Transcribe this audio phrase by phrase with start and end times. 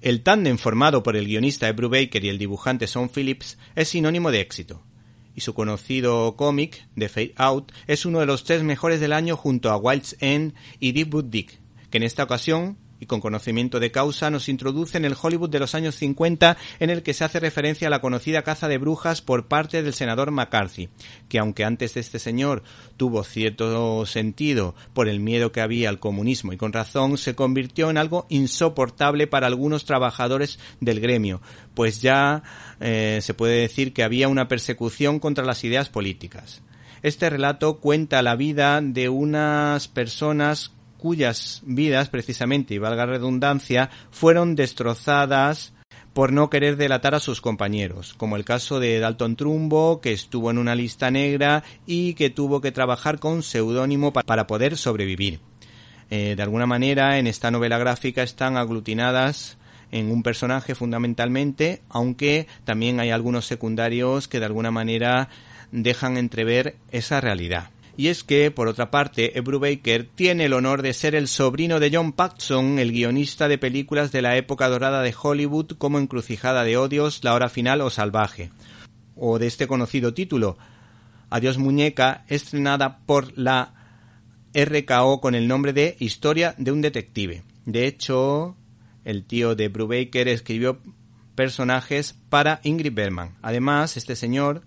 [0.00, 4.30] El tándem formado por el guionista Ed Brubaker y el dibujante Sean Phillips es sinónimo
[4.30, 4.82] de éxito,
[5.34, 9.36] y su conocido cómic, The Fade Out, es uno de los tres mejores del año
[9.36, 13.80] junto a Wild's End y Deep Wood Dick, que en esta ocasión y con conocimiento
[13.80, 17.24] de causa nos introduce en el Hollywood de los años 50 en el que se
[17.24, 20.88] hace referencia a la conocida caza de brujas por parte del senador McCarthy,
[21.28, 22.62] que aunque antes de este señor
[22.96, 27.90] tuvo cierto sentido por el miedo que había al comunismo y con razón, se convirtió
[27.90, 31.40] en algo insoportable para algunos trabajadores del gremio,
[31.74, 32.42] pues ya
[32.80, 36.62] eh, se puede decir que había una persecución contra las ideas políticas.
[37.02, 44.54] Este relato cuenta la vida de unas personas cuyas vidas, precisamente, y valga redundancia, fueron
[44.54, 45.72] destrozadas
[46.12, 50.50] por no querer delatar a sus compañeros, como el caso de Dalton Trumbo, que estuvo
[50.50, 55.40] en una lista negra y que tuvo que trabajar con seudónimo para poder sobrevivir.
[56.08, 59.58] Eh, de alguna manera, en esta novela gráfica están aglutinadas
[59.92, 65.28] en un personaje fundamentalmente, aunque también hay algunos secundarios que de alguna manera
[65.70, 67.70] dejan entrever esa realidad.
[67.96, 71.80] Y es que, por otra parte, Ebru Baker tiene el honor de ser el sobrino
[71.80, 76.62] de John Paxson, el guionista de películas de la época dorada de Hollywood como Encrucijada
[76.64, 78.50] de Odios, La Hora Final o Salvaje.
[79.14, 80.58] O de este conocido título,
[81.30, 83.72] Adiós Muñeca, estrenada por la
[84.52, 87.44] RKO con el nombre de Historia de un Detective.
[87.64, 88.56] De hecho,
[89.04, 90.80] el tío de Brubaker escribió
[91.34, 93.36] personajes para Ingrid Bergman.
[93.40, 94.62] Además, este señor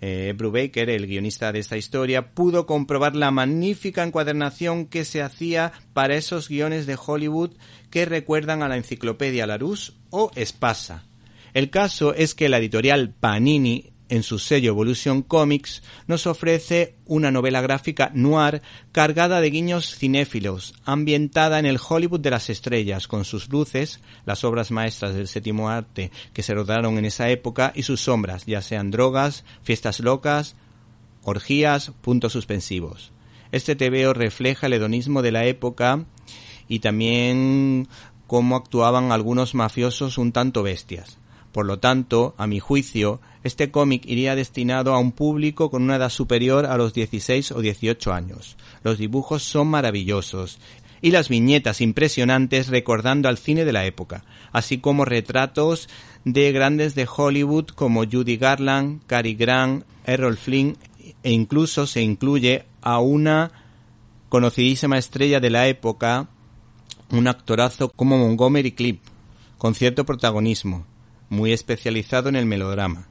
[0.00, 5.72] eh, Brubaker, el guionista de esta historia, pudo comprobar la magnífica encuadernación que se hacía
[5.92, 7.52] para esos guiones de Hollywood
[7.90, 11.04] que recuerdan a la enciclopedia Larousse o Espasa.
[11.52, 17.30] El caso es que la editorial Panini en su sello Evolution Comics, nos ofrece una
[17.30, 18.60] novela gráfica noir
[18.92, 24.44] cargada de guiños cinéfilos, ambientada en el Hollywood de las estrellas, con sus luces, las
[24.44, 28.60] obras maestras del séptimo arte que se rodaron en esa época, y sus sombras, ya
[28.60, 30.56] sean drogas, fiestas locas,
[31.22, 33.12] orgías, puntos suspensivos.
[33.52, 36.04] Este TVO refleja el hedonismo de la época
[36.68, 37.88] y también
[38.26, 41.19] cómo actuaban algunos mafiosos un tanto bestias.
[41.52, 45.96] Por lo tanto, a mi juicio, este cómic iría destinado a un público con una
[45.96, 48.56] edad superior a los 16 o 18 años.
[48.84, 50.58] Los dibujos son maravillosos
[51.02, 55.88] y las viñetas impresionantes recordando al cine de la época, así como retratos
[56.24, 60.76] de grandes de Hollywood como Judy Garland, Cary Grant, Errol Flynn
[61.22, 63.50] e incluso se incluye a una
[64.28, 66.28] conocidísima estrella de la época,
[67.10, 69.00] un actorazo como Montgomery Clip,
[69.58, 70.86] con cierto protagonismo,
[71.30, 73.08] muy especializado en el melodrama.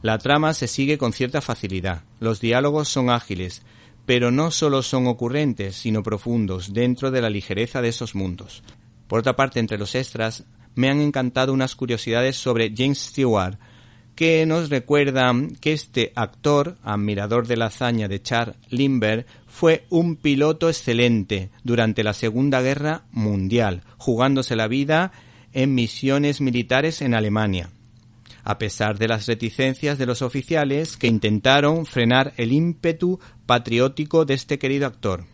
[0.00, 3.62] La trama se sigue con cierta facilidad, los diálogos son ágiles,
[4.06, 8.62] pero no solo son ocurrentes, sino profundos dentro de la ligereza de esos mundos.
[9.06, 13.58] Por otra parte, entre los extras, me han encantado unas curiosidades sobre James Stewart,
[14.14, 20.16] que nos recuerdan que este actor, admirador de la hazaña de Charles Lindbergh, fue un
[20.16, 25.12] piloto excelente durante la Segunda Guerra Mundial, jugándose la vida
[25.58, 27.70] en misiones militares en Alemania,
[28.44, 34.34] a pesar de las reticencias de los oficiales que intentaron frenar el ímpetu patriótico de
[34.34, 35.24] este querido actor.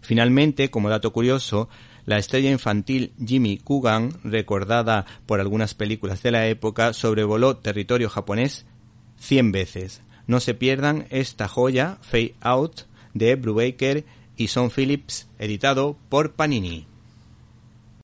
[0.00, 1.68] Finalmente, como dato curioso,
[2.06, 8.64] la estrella infantil Jimmy Coogan, recordada por algunas películas de la época, sobrevoló territorio japonés
[9.18, 10.02] cien veces.
[10.28, 12.82] No se pierdan esta joya, Fade Out,
[13.12, 14.04] de Brubaker
[14.36, 16.93] y Son Phillips, editado por Panini.